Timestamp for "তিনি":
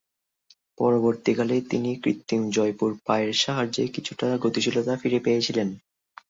1.71-1.91